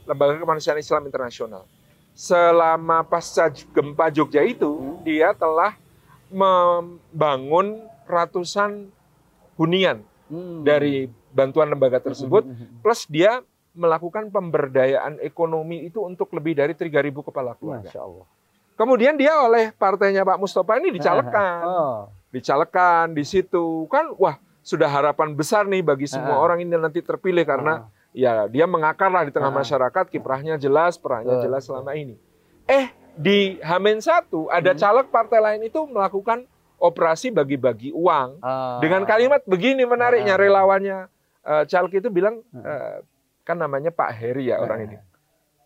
Lembaga 0.09 0.41
kemanusiaan 0.41 0.81
Islam 0.81 1.05
internasional. 1.05 1.63
Selama 2.17 3.05
pasca 3.05 3.47
gempa 3.53 4.09
Jogja 4.09 4.41
itu, 4.41 4.67
hmm. 4.67 5.05
dia 5.05 5.31
telah 5.37 5.77
membangun 6.33 7.85
ratusan 8.09 8.89
hunian 9.55 10.03
hmm. 10.27 10.65
dari 10.65 11.07
bantuan 11.31 11.71
lembaga 11.71 12.03
tersebut, 12.03 12.43
plus 12.83 13.07
dia 13.07 13.39
melakukan 13.71 14.27
pemberdayaan 14.27 15.23
ekonomi 15.23 15.87
itu 15.87 16.03
untuk 16.03 16.35
lebih 16.35 16.59
dari 16.59 16.75
3.000 16.75 16.91
kepala 17.23 17.55
keluarga. 17.55 17.87
Masya 17.87 18.03
Allah. 18.03 18.27
Kemudian 18.75 19.15
dia 19.15 19.31
oleh 19.39 19.71
partainya 19.71 20.27
Pak 20.27 20.41
Mustafa 20.41 20.75
ini 20.83 20.91
dicalekan. 20.91 21.63
Oh. 21.63 22.01
Dicalekan 22.31 23.11
di 23.11 23.21
situ. 23.21 23.85
Kan 23.87 24.15
wah, 24.15 24.35
sudah 24.61 24.87
harapan 24.87 25.31
besar 25.31 25.67
nih 25.67 25.79
bagi 25.79 26.07
semua 26.07 26.37
Ah. 26.37 26.41
orang 26.41 26.63
ini 26.63 26.73
nanti 26.73 26.99
terpilih 26.99 27.43
karena 27.43 27.85
ya 28.11 28.47
dia 28.47 28.65
mengakar 28.65 29.07
lah 29.07 29.23
di 29.23 29.31
tengah 29.31 29.51
Ah. 29.51 29.57
masyarakat, 29.57 30.07
kiprahnya 30.07 30.55
jelas, 30.55 30.95
perannya 30.95 31.37
Betul, 31.37 31.45
jelas 31.45 31.61
selama 31.63 31.91
ini. 31.93 32.15
Eh, 32.65 32.87
di 33.13 33.59
Hamin 33.59 33.99
satu 33.99 34.47
ada 34.47 34.71
Hmm. 34.71 34.79
caleg 34.79 35.07
partai 35.07 35.39
lain 35.39 35.61
itu 35.65 35.79
melakukan 35.83 36.47
operasi 36.77 37.29
bagi-bagi 37.29 37.91
uang 37.91 38.39
Ah. 38.39 38.79
dengan 38.79 39.03
kalimat 39.03 39.43
begini 39.43 39.83
menariknya 39.83 40.33
Ah. 40.33 40.41
relawannya 40.41 40.97
eh, 41.41 41.63
caleg 41.65 41.93
itu 41.97 42.07
bilang 42.07 42.39
eh, 42.53 43.01
kan 43.41 43.57
namanya 43.57 43.89
Pak 43.89 44.13
Heri 44.13 44.47
ya 44.47 44.61
orang 44.61 44.85
ini. 44.85 44.97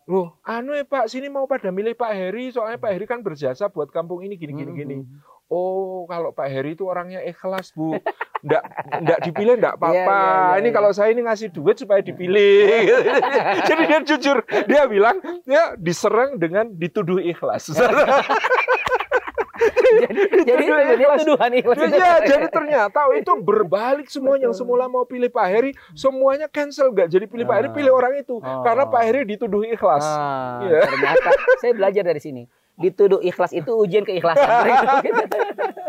Loh, 0.06 0.38
anu 0.42 0.72
ya 0.72 0.86
Pak, 0.86 1.10
sini 1.10 1.28
mau 1.28 1.44
pada 1.44 1.68
milih 1.68 1.92
Pak 1.92 2.14
Heri, 2.14 2.48
soalnya 2.48 2.78
Pak 2.78 2.94
Heri 2.94 3.06
kan 3.06 3.20
berjasa 3.20 3.68
buat 3.68 3.90
kampung 3.90 4.22
ini 4.22 4.38
gini 4.38 4.54
gini 4.54 4.70
Hmm, 4.70 4.78
gini. 4.78 4.96
Oh, 5.46 6.10
kalau 6.10 6.34
Pak 6.34 6.50
Heri 6.50 6.74
itu 6.74 6.90
orangnya 6.90 7.22
ikhlas, 7.22 7.70
Bu. 7.70 8.02
Nggak, 8.42 8.64
nggak 9.02 9.20
dipilih 9.24 9.56
nggak 9.62 9.76
apa-apa. 9.78 9.94
Iya, 9.94 10.06
iya, 10.10 10.46
iya, 10.50 10.58
ini 10.58 10.70
iya. 10.70 10.76
kalau 10.76 10.90
saya 10.90 11.10
ini 11.14 11.22
ngasih 11.22 11.54
duit 11.54 11.78
supaya 11.78 12.02
dipilih. 12.02 12.66
Jadi 13.70 13.82
dia 13.86 14.00
jujur, 14.02 14.38
dia 14.66 14.84
bilang 14.86 15.18
dia 15.46 15.78
diserang 15.78 16.38
dengan 16.38 16.66
dituduh 16.68 17.22
ikhlas. 17.22 17.70
jadi 20.46 20.66
jadi 20.66 20.94
ikhlas. 21.00 21.20
tuduhan 21.24 21.52
ikhlas. 21.54 21.78
Iya, 21.80 22.14
jadi 22.28 22.46
ternyata 22.52 23.00
itu 23.16 23.32
berbalik 23.40 24.08
semua 24.10 24.36
yang 24.36 24.52
semula 24.52 24.86
mau 24.86 25.08
pilih 25.08 25.32
Pak 25.32 25.48
Heri, 25.48 25.72
semuanya 25.94 26.46
cancel 26.46 26.92
nggak 26.92 27.08
jadi 27.08 27.26
pilih 27.26 27.46
Pak 27.48 27.56
Heri, 27.56 27.70
pilih 27.72 27.92
orang 27.94 28.14
itu 28.20 28.38
Oh. 28.38 28.62
karena 28.62 28.86
Pak 28.86 29.02
Heri 29.02 29.22
dituduh 29.26 29.64
ikhlas. 29.64 30.04
Ah, 30.04 30.60
Iya. 30.62 30.84
Ternyata 30.86 31.30
saya 31.58 31.72
belajar 31.74 32.04
dari 32.04 32.20
sini. 32.20 32.44
Dituduh 32.76 33.20
ikhlas 33.20 33.52
itu 33.52 33.72
ujian 33.74 34.04
keikhlasan. 34.04 34.48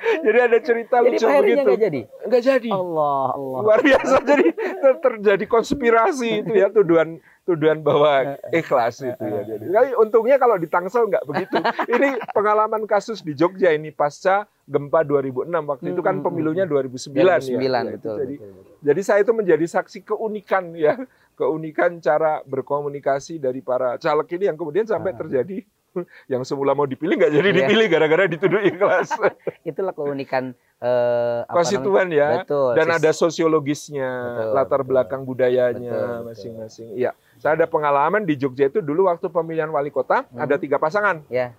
Jadi 0.00 0.38
ada 0.40 0.58
cerita 0.58 0.96
jadi 0.98 1.12
lucu 1.12 1.26
begitu. 1.28 1.60
nggak 1.62 1.78
jadi. 1.78 2.00
Nggak 2.24 2.42
jadi. 2.42 2.70
Allah, 2.72 3.26
Allah. 3.30 3.58
Luar 3.62 3.80
biasa 3.80 4.14
jadi 4.22 4.46
ter- 4.56 5.00
terjadi 5.00 5.44
konspirasi 5.46 6.40
itu 6.40 6.52
ya 6.52 6.66
tuduhan 6.68 7.08
tuduhan 7.44 7.78
bahwa 7.80 8.34
ikhlas 8.52 9.02
itu 9.02 9.20
ya. 9.22 9.42
Jadi 9.44 9.64
kali 9.68 9.88
untungnya 9.94 10.36
kalau 10.36 10.56
di 10.56 10.66
Tangsel 10.66 11.04
nggak 11.06 11.24
begitu. 11.26 11.56
Ini 11.86 12.08
pengalaman 12.32 12.82
kasus 12.86 13.20
di 13.20 13.34
Jogja 13.34 13.70
ini 13.70 13.90
pasca 13.90 14.48
gempa 14.64 15.04
2006 15.04 15.46
waktu 15.68 15.86
itu 15.90 16.00
kan 16.00 16.14
Hmm, 16.16 16.24
pemilunya 16.24 16.64
2009, 16.64 17.12
2009 17.12 17.60
ya. 17.60 17.92
betul, 17.92 18.16
Jadi 18.16 18.34
betul, 18.34 18.50
betul. 18.50 18.74
Jadi 18.80 19.00
saya 19.02 19.20
itu 19.20 19.32
menjadi 19.32 19.66
saksi 19.68 19.98
keunikan 20.02 20.72
ya, 20.72 20.96
keunikan 21.34 21.98
cara 21.98 22.40
berkomunikasi 22.42 23.36
dari 23.36 23.60
para 23.60 23.94
caleg 23.96 24.26
ini 24.32 24.44
yang 24.48 24.56
kemudian 24.56 24.86
sampai 24.86 25.12
Ah. 25.12 25.18
terjadi 25.18 25.60
yang 26.32 26.42
semula 26.42 26.72
mau 26.72 26.84
dipilih 26.84 27.16
nggak 27.16 27.32
jadi 27.32 27.48
Iya. 27.48 27.56
dipilih 27.62 27.86
gara-gara 27.86 28.24
dituduh 28.26 28.60
ikhlas 28.60 29.10
Itulah 29.68 29.90
keunikan 29.90 30.52
eh, 30.78 31.40
konstituen 31.46 32.08
ya. 32.08 32.40
Betul. 32.40 32.72
Dan 32.72 32.88
ada 32.90 33.10
sosiologisnya, 33.10 34.08
Betul, 34.08 34.54
latar 34.54 34.80
betul. 34.80 34.88
belakang 34.88 35.22
budayanya 35.22 36.24
masing-masing. 36.24 36.94
Iya, 36.94 37.12
saya 37.36 37.52
ada 37.54 37.66
pengalaman 37.66 38.22
di 38.22 38.34
Jogja 38.34 38.66
itu 38.66 38.80
dulu 38.80 39.06
waktu 39.06 39.26
pemilihan 39.26 39.68
wali 39.68 39.88
kota 39.88 40.24
Hmm. 40.24 40.40
ada 40.40 40.56
tiga 40.56 40.76
pasangan, 40.76 41.20
ya. 41.26 41.52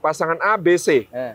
pasangan 0.00 0.36
A, 0.38 0.56
B, 0.56 0.76
C. 0.76 1.04
Eh, 1.06 1.32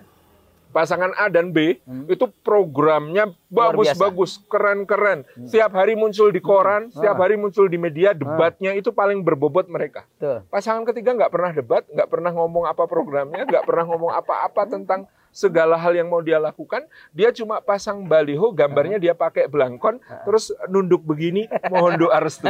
Pasangan 0.69 1.17
A 1.17 1.33
dan 1.33 1.49
B 1.49 1.81
hmm. 1.81 2.05
itu 2.05 2.29
programnya 2.45 3.33
bagus-bagus, 3.49 4.37
keren-keren. 4.45 5.25
Hmm. 5.25 5.49
Setiap 5.49 5.73
hari 5.73 5.97
muncul 5.97 6.29
di 6.29 6.37
koran, 6.37 6.93
setiap 6.93 7.17
Ah. 7.17 7.25
hari 7.25 7.41
muncul 7.41 7.65
di 7.65 7.81
media, 7.81 8.13
debatnya 8.13 8.77
itu 8.77 8.93
paling 8.93 9.25
berbobot 9.25 9.65
mereka. 9.65 10.05
Betul. 10.17 10.45
Pasangan 10.53 10.85
ketiga 10.85 11.17
nggak 11.17 11.33
pernah 11.33 11.51
debat, 11.51 11.83
nggak 11.89 12.09
pernah 12.09 12.31
ngomong 12.37 12.69
apa 12.69 12.85
programnya, 12.85 13.49
nggak 13.49 13.65
pernah 13.65 13.85
ngomong 13.89 14.13
apa-apa 14.13 14.69
tentang 14.69 15.09
segala 15.29 15.77
hal 15.77 15.93
yang 15.93 16.09
mau 16.09 16.21
dia 16.21 16.37
lakukan. 16.37 16.85
Dia 17.13 17.29
cuma 17.33 17.61
pasang 17.61 18.05
baliho, 18.05 18.49
gambarnya 18.53 18.97
dia 19.01 19.13
pakai 19.17 19.49
belangkon, 19.49 20.01
terus 20.25 20.53
nunduk 20.69 21.01
begini, 21.05 21.49
mohon 21.69 21.97
doa 21.97 22.17
restu. 22.21 22.49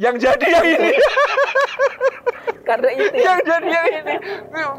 Yang 0.00 0.16
jadi 0.26 0.46
yang 0.48 0.66
ini, 0.80 0.92
Karena 2.70 2.88
itu 2.94 3.16
ya. 3.18 3.26
yang 3.26 3.40
jadi 3.42 3.66
yang 3.66 3.86
ini. 3.98 4.14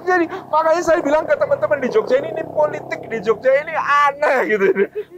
Jadi 0.07 0.25
makanya 0.47 0.81
saya 0.81 0.99
bilang 1.03 1.27
ke 1.27 1.35
teman-teman 1.35 1.83
di 1.83 1.89
Jogja 1.91 2.15
ini, 2.23 2.31
ini 2.31 2.43
politik 2.47 3.01
di 3.11 3.19
Jogja 3.19 3.51
ini 3.51 3.75
aneh 3.75 4.39
gitu. 4.47 4.65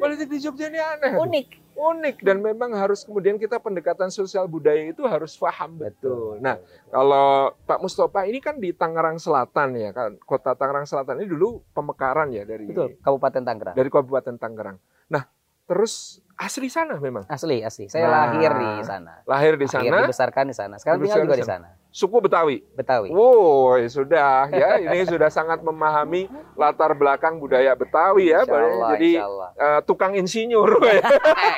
Politik 0.01 0.27
di 0.34 0.38
Jogja 0.42 0.65
ini 0.74 0.80
aneh 0.82 1.13
unik. 1.13 1.48
unik 1.74 2.15
dan 2.22 2.38
memang 2.42 2.74
harus 2.74 3.01
kemudian 3.01 3.38
kita 3.38 3.58
pendekatan 3.58 4.10
sosial 4.10 4.46
budaya 4.50 4.89
itu 4.89 5.06
harus 5.06 5.38
paham 5.38 5.77
betul. 5.77 6.38
Betul. 6.38 6.46
Nah, 6.46 6.56
kalau 6.89 7.53
Pak 7.65 7.80
Mustafa 7.82 8.25
ini 8.25 8.42
kan 8.42 8.58
di 8.58 8.74
Tangerang 8.74 9.22
Selatan 9.22 9.77
ya 9.77 9.94
kan, 9.94 10.18
kota 10.25 10.58
Tangerang 10.58 10.89
Selatan 10.89 11.22
ini 11.22 11.30
dulu 11.30 11.62
pemekaran 11.77 12.34
ya 12.34 12.46
dari 12.46 12.70
Betul. 12.70 12.98
Kabupaten 13.01 13.42
Tangerang. 13.46 13.75
dari 13.77 13.89
Kabupaten 13.89 14.36
Tangerang. 14.42 14.77
Nah, 15.13 15.30
terus 15.70 16.23
asli 16.36 16.68
sana 16.68 16.98
memang, 16.98 17.24
Asli, 17.25 17.62
asli. 17.62 17.86
Saya 17.86 18.06
Nah. 18.06 18.28
lahir 18.28 18.52
di 18.52 18.84
sana. 18.84 19.13
lahir 19.24 19.54
di 19.54 19.63
Lahir 19.63 19.86
sana, 19.86 20.02
dibesarkan 20.02 20.44
di 20.46 20.56
sana. 20.56 20.75
Sekarang 20.75 21.00
tinggal 21.00 21.24
juga 21.24 21.36
di 21.36 21.42
di 21.42 21.48
sana. 21.48 21.68
suku 21.90 22.18
Betawi. 22.20 22.58
Betawi. 22.74 23.10
Wow, 23.10 23.78
ya 23.78 23.88
sudah 23.88 24.32
ya, 24.50 24.70
ini 24.82 25.06
sudah 25.06 25.30
sangat 25.30 25.62
memahami 25.62 26.25
latar 26.54 26.94
belakang 26.94 27.38
budaya 27.38 27.74
Betawi 27.74 28.30
ya, 28.30 28.42
Insya 28.42 28.58
Allah, 28.58 28.90
jadi 28.92 29.10
insya 29.13 29.25
Allah. 29.25 29.50
eh, 29.56 29.80
tukang 29.84 30.13
insinyur 30.13 30.70
ya. 30.90 31.06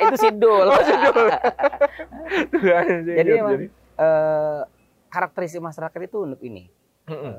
itu 0.02 0.16
sidul. 0.18 0.66
Tukang 2.52 2.84
insinyur, 2.86 3.16
Jadi 3.16 3.30
memang 3.32 3.52
eh, 3.96 4.60
karakteristik 5.08 5.60
masyarakat 5.60 6.00
itu 6.00 6.16
unik 6.22 6.40
ini. 6.42 6.64
Mm-mm. 7.06 7.34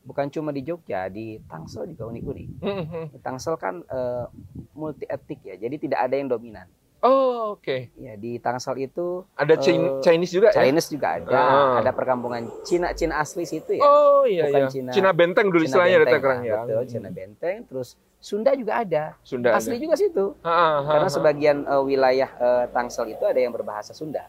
Eh, 0.00 0.06
bukan 0.06 0.26
cuma 0.28 0.50
di 0.50 0.62
Jogja, 0.62 1.06
di 1.06 1.36
Tangsel 1.42 1.86
juga 1.86 2.08
unik-unik. 2.08 2.48
Mm-mm. 2.58 3.04
Di 3.12 3.18
Tangsel 3.18 3.54
kan 3.54 3.84
multi 4.72 5.04
etnik 5.04 5.40
ya, 5.42 5.54
jadi 5.58 5.76
tidak 5.76 6.00
ada 6.00 6.14
yang 6.14 6.26
dominan. 6.26 6.64
Oh, 7.00 7.56
oke. 7.56 7.88
Ya 7.96 8.12
di 8.14 8.36
Tangsel 8.36 8.76
itu 8.82 9.24
Ada 9.32 9.56
Eh, 9.56 10.00
Chinese 10.02 10.32
juga 10.32 10.52
ya? 10.52 10.60
Chinese 10.60 10.88
juga 10.88 11.16
ada, 11.16 11.32
Ah. 11.32 11.80
ada 11.80 11.90
perkampungan 11.90 12.44
Cina 12.60 12.92
Cina 12.92 13.16
asli 13.18 13.44
situ 13.44 13.72
ya. 13.72 13.80
Oh 13.80 14.28
iya 14.28 14.44
Bukan 14.44 14.60
iya. 14.60 14.68
Cina- 14.68 14.92
Cina 14.92 15.10
Benteng 15.10 15.48
dulu 15.48 15.64
Cina 15.64 15.80
istilahnya 15.80 15.96
ada 15.96 16.04
Benteng, 16.06 16.24
nah, 16.28 16.40
ya. 16.44 16.56
Betul, 16.60 16.82
Cina 16.86 17.08
Benteng, 17.08 17.56
terus 17.64 17.88
Sunda 18.20 18.52
juga 18.52 18.84
ada. 18.84 19.16
Sunda. 19.24 19.56
Asli 19.56 19.80
juga 19.80 19.96
situ. 19.96 20.36
ada. 20.44 20.52
Ha, 20.52 20.52
ha, 20.76 20.88
Karena 20.92 21.08
ha. 21.08 21.14
sebagian 21.16 21.56
eh, 21.64 21.82
wilayah 21.82 22.30
eh, 22.30 22.64
Tangsel 22.68 23.06
itu 23.10 23.24
ada 23.24 23.40
yang 23.40 23.48
berbahasa 23.50 23.96
Sunda. 23.96 24.28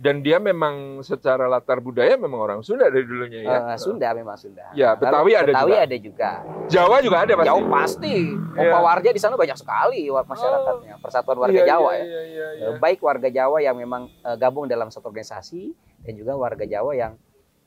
Dan 0.00 0.24
dia 0.24 0.40
memang 0.40 1.04
secara 1.04 1.44
latar 1.44 1.76
budaya 1.76 2.16
memang 2.16 2.40
orang 2.40 2.60
Sunda 2.64 2.88
dari 2.88 3.04
dulunya 3.04 3.44
ya. 3.44 3.76
Eh, 3.76 3.76
Sunda 3.76 4.08
memang 4.16 4.32
Sunda. 4.40 4.72
Ya, 4.72 4.96
Lalu 4.96 5.04
Betawi 5.04 5.32
ada 5.36 5.50
Betawi 5.52 5.70
juga. 5.76 5.84
ada 5.84 5.96
juga. 6.00 6.30
Jawa 6.72 6.96
juga 7.04 7.16
ada 7.20 7.32
pasti. 7.36 7.48
Jauh 7.52 7.66
pasti. 7.68 8.16
Iya. 8.56 8.80
Warga 8.80 9.08
di 9.12 9.20
sana 9.20 9.34
banyak 9.36 9.58
sekali 9.60 10.08
masyarakatnya. 10.08 10.94
Persatuan 11.04 11.36
warga 11.36 11.60
Iya, 11.60 11.68
Jawa 11.68 11.90
iya, 11.92 12.00
ya. 12.00 12.04
Iya, 12.08 12.20
iya, 12.24 12.46
iya. 12.56 12.66
Eh, 12.72 12.74
Baik 12.80 13.04
warga 13.04 13.28
Jawa 13.28 13.60
yang 13.60 13.76
memang 13.76 14.08
eh, 14.08 14.36
gabung 14.40 14.64
dalam 14.64 14.88
satu 14.88 15.12
organisasi 15.12 15.76
dan 16.08 16.12
juga 16.16 16.32
warga 16.32 16.64
Jawa 16.64 16.96
yang 16.96 17.12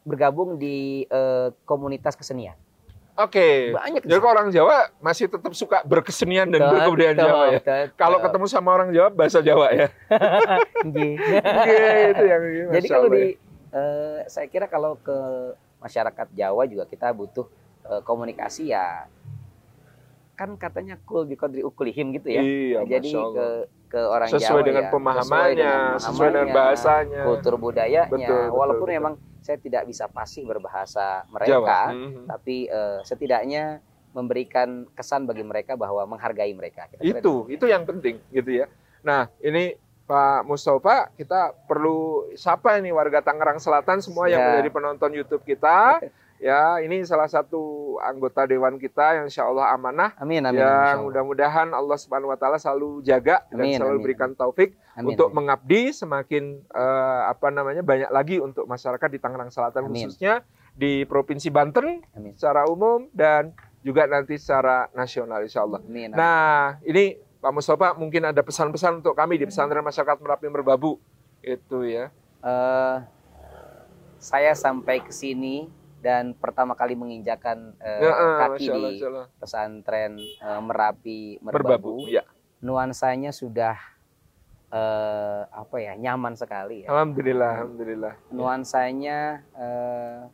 bergabung 0.01 0.57
di 0.57 1.05
eh, 1.05 1.53
komunitas 1.69 2.17
kesenian. 2.17 2.57
Oke. 3.13 3.69
Banyak. 3.71 4.01
Jadi 4.01 4.17
kalau 4.17 4.33
orang 4.33 4.49
Jawa 4.49 4.89
masih 4.97 5.29
tetap 5.29 5.53
suka 5.53 5.85
berkesenian 5.85 6.49
dan 6.49 6.59
Betul, 6.59 6.73
berkebudayaan 6.73 7.13
betul, 7.15 7.27
Jawa 7.27 7.43
ya. 7.45 7.59
betul, 7.61 7.83
Kalau 7.93 8.17
ketemu 8.19 8.45
sama 8.47 8.69
orang 8.71 8.89
Jawa 8.89 9.07
bahasa 9.09 9.39
Jawa 9.39 9.67
ya. 9.69 9.87
Nggih. 10.87 11.13
Iya, 11.63 11.89
itu 12.09 12.23
yang 12.25 12.43
Jadi 12.43 12.65
Masya 12.81 12.89
kalau 12.89 13.05
Allah 13.05 13.13
di 13.15 13.23
ya. 13.23 13.37
eh, 13.71 14.19
saya 14.25 14.47
kira 14.47 14.65
kalau 14.65 14.97
ke 14.97 15.17
masyarakat 15.77 16.27
Jawa 16.31 16.63
juga 16.65 16.83
kita 16.85 17.11
butuh 17.11 17.45
eh, 17.85 18.01
komunikasi 18.01 18.69
ya 18.69 19.05
kan 20.33 20.57
katanya 20.57 20.97
kul 20.99 21.29
bi 21.29 21.37
qadri 21.37 21.61
uklihim 21.61 22.09
gitu 22.11 22.33
ya. 22.33 22.41
Iya, 22.41 22.81
Nah, 22.81 22.89
jadi 22.89 23.11
ke 23.13 23.47
ke 23.87 23.99
orang 24.01 24.25
sesuai 24.27 24.41
Jawa 24.41 24.61
dengan 24.65 24.83
ya, 24.83 24.89
pemahamannya, 24.89 25.73
sesuai 26.01 26.29
dengan 26.33 26.47
pemahamannya, 26.49 26.55
bahasanya. 26.57 27.21
kultur 27.21 27.53
budayanya. 27.55 28.09
Betul, 28.09 28.25
betul, 28.41 28.57
Walaupun 28.57 28.87
betul. 28.89 28.97
memang 28.97 29.13
saya 29.43 29.59
tidak 29.59 29.83
bisa 29.83 30.07
pasti 30.07 30.41
berbahasa 30.41 31.27
Jawa. 31.27 31.27
mereka, 31.29 31.79
Mhm. 31.91 32.23
tapi 32.25 32.55
eh, 32.65 32.99
setidaknya 33.03 33.83
memberikan 34.13 34.87
kesan 34.93 35.25
bagi 35.25 35.43
mereka 35.43 35.75
bahwa 35.75 36.07
menghargai 36.07 36.53
mereka. 36.53 36.87
Kira-kira 36.87 37.19
Itu, 37.19 37.49
itu 37.49 37.65
yang 37.65 37.83
penting 37.83 38.23
gitu 38.29 38.63
ya. 38.63 38.65
Nah, 39.01 39.27
ini 39.39 39.75
Pak 40.03 40.43
Mustafa, 40.43 41.09
kita 41.13 41.55
perlu 41.65 42.29
siapa 42.33 42.75
ini 42.75 42.91
warga 42.91 43.19
Tangerang 43.19 43.57
Selatan 43.57 43.99
semua 43.99 44.27
yang 44.27 44.39
Ya. 44.39 44.47
menjadi 44.53 44.69
penonton 44.71 45.11
YouTube 45.11 45.43
kita. 45.43 45.99
Ya, 46.43 46.75
ini 46.83 47.07
salah 47.07 47.31
satu 47.31 47.95
anggota 48.03 48.43
dewan 48.43 48.75
kita 48.75 49.15
yang 49.15 49.31
insya 49.31 49.47
Allah 49.47 49.71
amanah. 49.71 50.11
Amin 50.19 50.43
amin. 50.43 50.59
yang 50.59 51.07
mudah-mudahan 51.07 51.71
Allah 51.71 51.95
Subhanahu 51.95 52.35
Wa 52.35 52.37
Taala 52.37 52.59
selalu 52.59 52.99
jaga 52.99 53.47
dan 53.47 53.63
Amin, 53.63 53.79
selalu 53.79 53.95
amin. 53.95 54.03
berikan 54.03 54.29
taufik 54.35 54.75
Amin, 54.99 55.15
untuk 55.15 55.31
amin. 55.31 55.39
mengabdi 55.39 55.95
semakin 55.95 56.59
eh, 56.67 57.21
apa 57.31 57.47
namanya 57.47 57.79
banyak 57.79 58.11
lagi 58.11 58.43
untuk 58.43 58.67
masyarakat 58.67 59.07
di 59.07 59.23
Tangerang 59.23 59.55
Selatan 59.55 59.87
Amin. 59.87 60.03
khususnya 60.03 60.43
di 60.75 61.07
Provinsi 61.07 61.47
Banten 61.47 62.03
Amin. 62.11 62.35
secara 62.35 62.67
umum 62.67 63.07
dan 63.15 63.55
juga 63.79 64.03
nanti 64.03 64.35
secara 64.35 64.91
nasional 64.91 65.47
insya 65.47 65.63
Allah. 65.63 65.79
Amin. 65.79 66.11
amin. 66.11 66.19
Nah, 66.19 66.75
ini 66.83 67.23
Pak 67.39 67.55
Mustafa 67.55 67.95
mungkin 67.95 68.27
ada 68.27 68.43
pesan-pesan 68.43 68.99
untuk 68.99 69.15
kami 69.15 69.39
di 69.39 69.47
pesantren 69.47 69.79
masyarakat 69.79 70.19
Merapi 70.19 70.51
Merbabu 70.51 70.99
itu 71.39 71.87
ya. 71.87 72.11
Uh, 72.43 72.99
saya 74.19 74.51
sampai 74.51 74.99
ke 74.99 75.15
sini 75.15 75.71
dan 76.03 76.35
pertama 76.35 76.75
kali 76.75 76.99
menginjakan 76.99 77.79
uh, 77.79 78.01
ya, 78.03 78.11
uh, 78.11 78.37
kaki 78.43 78.67
Allah, 78.67 78.91
di 78.91 78.99
pesantren 79.39 80.19
uh, 80.43 80.59
Merapi 80.59 81.39
Merbabu, 81.39 82.03
Merbabu 82.03 82.11
ya. 82.11 82.27
nuansanya 82.59 83.31
sudah 83.31 83.79
uh, 84.67 85.47
apa 85.47 85.79
ya 85.79 85.95
nyaman 85.95 86.35
sekali. 86.35 86.83
Ya. 86.83 86.91
Alhamdulillah, 86.91 87.51
alhamdulillah. 87.63 88.13
Nuansanya 88.35 89.47
uh, 89.55 90.27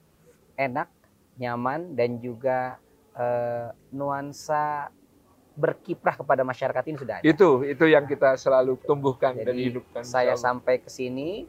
enak, 0.57 0.89
nyaman 1.37 1.93
dan 1.93 2.17
juga 2.17 2.81
uh, 3.13 3.69
nuansa 3.93 4.89
berkiprah 5.59 6.15
kepada 6.17 6.41
masyarakat 6.41 6.83
ini 6.89 6.97
sudah 6.97 7.15
ada. 7.21 7.25
Itu 7.27 7.61
itu 7.61 7.85
yang 7.85 8.09
kita 8.09 8.33
selalu 8.39 8.79
tumbuhkan 8.89 9.37
Jadi, 9.37 9.45
dan 9.45 9.55
hidupkan. 9.59 10.01
Saya 10.01 10.33
sampai 10.33 10.81
ke 10.81 10.89
sini 10.89 11.45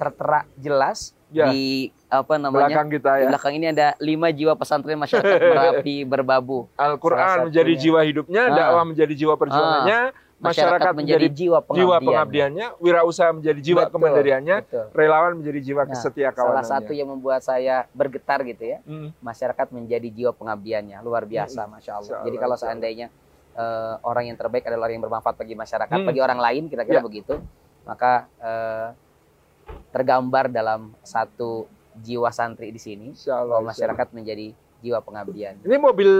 tertera 0.00 0.48
jelas 0.56 1.12
ya. 1.28 1.52
di 1.52 1.92
apa 2.10 2.40
namanya 2.40 2.72
belakang 2.72 2.88
kita 2.88 3.10
ya. 3.12 3.20
Di 3.20 3.26
belakang 3.30 3.52
ini 3.54 3.66
ada 3.70 3.88
lima 4.02 4.28
jiwa 4.32 4.52
pesantren 4.58 4.98
masyarakat 4.98 5.38
Merapi 5.52 5.96
berbabu. 6.08 6.66
Al-Quran 6.74 7.52
menjadi 7.52 7.72
jiwa 7.78 8.00
hidupnya, 8.02 8.42
ah. 8.50 8.54
dakwah 8.56 8.84
menjadi 8.88 9.14
jiwa 9.14 9.34
perjuangannya, 9.38 10.00
ah. 10.10 10.40
masyarakat, 10.42 10.80
masyarakat 10.80 10.92
menjadi, 10.96 11.26
menjadi 11.28 11.38
jiwa, 11.38 11.58
pengabdian. 11.62 11.78
jiwa 11.84 11.96
pengabdiannya, 12.00 12.66
wirausaha 12.82 13.30
menjadi 13.36 13.60
jiwa 13.60 13.82
betul, 13.86 13.92
kemandiriannya, 13.94 14.56
betul. 14.64 14.86
relawan 14.96 15.32
menjadi 15.38 15.60
jiwa 15.62 15.82
nah, 15.84 15.90
kesetia 15.94 16.28
kawanannya. 16.34 16.66
Salah 16.66 16.80
satu 16.82 16.92
yang 16.96 17.08
membuat 17.12 17.40
saya 17.46 17.76
bergetar 17.94 18.42
gitu 18.42 18.64
ya, 18.64 18.78
hmm. 18.82 19.20
masyarakat 19.22 19.66
menjadi 19.70 20.08
jiwa 20.10 20.32
pengabdiannya, 20.34 20.98
luar 21.04 21.28
biasa, 21.28 21.68
hmm. 21.68 21.70
masya 21.78 21.92
Allah. 22.00 22.18
Jadi 22.26 22.36
kalau 22.40 22.56
seandainya 22.58 23.06
uh, 23.54 24.02
orang 24.02 24.34
yang 24.34 24.36
terbaik 24.40 24.66
adalah 24.66 24.90
orang 24.90 24.98
yang 24.98 25.04
bermanfaat 25.06 25.36
bagi 25.38 25.54
masyarakat, 25.54 25.94
hmm. 25.94 26.08
bagi 26.10 26.20
orang 26.24 26.40
lain, 26.42 26.66
kira-kira 26.66 26.98
ya. 26.98 27.04
begitu, 27.06 27.38
maka 27.86 28.26
uh, 28.42 28.90
tergambar 29.90 30.50
dalam 30.50 30.94
satu 31.02 31.66
jiwa 31.98 32.30
santri 32.30 32.70
di 32.70 32.80
sini. 32.80 33.08
Allah, 33.28 33.60
masyarakat 33.62 34.08
menjadi 34.14 34.54
jiwa 34.80 34.98
pengabdian. 35.04 35.60
Ini 35.60 35.76
mobil 35.76 36.10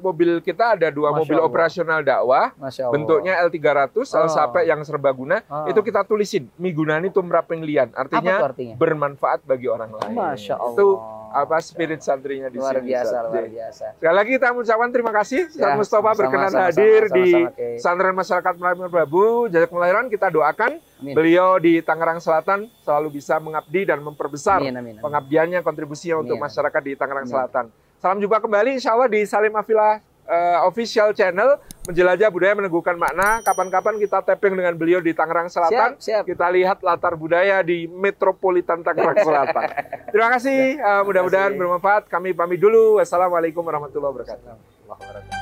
mobil 0.00 0.30
kita 0.40 0.76
ada 0.76 0.88
dua 0.88 1.12
Masya 1.12 1.20
mobil 1.22 1.38
Allah. 1.38 1.48
operasional 1.48 2.00
dakwah. 2.02 2.52
Bentuknya 2.90 3.38
L300, 3.44 3.92
oh. 3.92 4.26
L 4.26 4.28
yang 4.64 4.80
serbaguna. 4.82 5.44
Oh. 5.46 5.68
Itu 5.68 5.84
kita 5.84 6.02
tulisin 6.02 6.48
Migunani 6.56 7.12
Tumraping 7.12 7.62
Lian. 7.62 7.92
Artinya, 7.92 8.50
artinya 8.50 8.74
bermanfaat 8.74 9.44
bagi 9.44 9.68
orang 9.68 9.92
lain. 9.92 10.16
Masya 10.16 10.56
Allah. 10.56 10.74
Itu 10.74 10.88
apa 11.36 11.60
spirit 11.60 12.00
santrinya 12.00 12.48
di 12.48 12.56
luar 12.56 12.80
sini. 12.80 12.96
Biasa, 12.96 13.16
luar 13.28 13.44
biasa. 13.44 13.86
Sekali 14.00 14.14
lagi 14.16 14.30
kita 14.40 14.48
mengucapkan 14.56 14.88
terima 14.88 15.12
kasih 15.12 15.40
ya, 15.52 15.76
Mustafa 15.76 16.10
berkenan 16.16 16.52
sama, 16.52 16.64
hadir 16.72 17.02
sama, 17.04 17.16
di 17.16 17.28
Santren 17.76 18.14
Masyarakat 18.16 18.54
Melayu 18.56 18.88
Prabu. 18.88 19.24
Jajak 19.52 19.68
kelahiran 19.68 20.06
kita 20.08 20.32
doakan 20.32 20.80
amin. 20.80 21.12
beliau 21.12 21.60
di 21.60 21.84
Tangerang 21.84 22.24
Selatan 22.24 22.72
selalu 22.80 23.20
bisa 23.20 23.36
mengabdi 23.36 23.84
dan 23.84 24.00
memperbesar 24.00 24.64
amin, 24.64 24.74
amin, 24.80 24.94
amin. 24.96 25.04
pengabdiannya 25.04 25.60
kontribusinya 25.60 26.16
amin. 26.16 26.24
untuk 26.24 26.36
masyarakat 26.40 26.80
di 26.80 26.92
Tangerang 26.96 27.26
amin. 27.28 27.34
Selatan. 27.36 27.66
Salam 27.96 28.20
jumpa 28.20 28.44
kembali 28.44 28.76
insya 28.76 28.92
Allah 28.92 29.08
di 29.08 29.24
Salim 29.24 29.56
Afila 29.56 29.96
uh, 30.28 30.58
official 30.68 31.16
channel 31.16 31.56
menjelajah 31.88 32.28
budaya 32.28 32.52
meneguhkan 32.58 32.98
makna. 32.98 33.40
Kapan-kapan 33.40 33.96
kita 33.96 34.20
tapping 34.20 34.58
dengan 34.58 34.74
beliau 34.76 35.00
di 35.00 35.16
Tangerang 35.16 35.48
Selatan. 35.48 35.96
Siap, 35.96 36.02
siap. 36.02 36.22
Kita 36.28 36.50
lihat 36.52 36.84
latar 36.84 37.16
budaya 37.16 37.64
di 37.64 37.88
metropolitan 37.88 38.84
Tangerang 38.84 39.16
Selatan. 39.22 39.68
Terima 40.12 40.28
kasih. 40.34 40.76
Uh, 40.76 41.02
mudah-mudahan 41.08 41.56
bermanfaat. 41.56 42.10
Kami 42.12 42.36
pamit 42.36 42.60
dulu. 42.60 43.00
Wassalamualaikum 43.00 43.64
warahmatullahi 43.64 44.12
wabarakatuh. 44.12 45.35